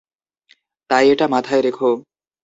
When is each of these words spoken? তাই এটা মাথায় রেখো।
তাই 0.89 1.05
এটা 1.09 1.25
মাথায় 1.27 1.61
রেখো। 1.61 1.89